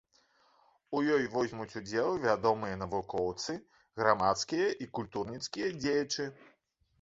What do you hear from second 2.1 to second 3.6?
вядомыя навукоўцы,